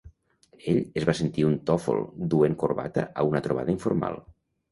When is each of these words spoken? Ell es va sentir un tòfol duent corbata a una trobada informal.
Ell 0.71 0.79
es 1.01 1.05
va 1.09 1.13
sentir 1.19 1.43
un 1.49 1.57
tòfol 1.71 2.01
duent 2.33 2.57
corbata 2.65 3.05
a 3.19 3.27
una 3.33 3.45
trobada 3.49 3.75
informal. 3.77 4.19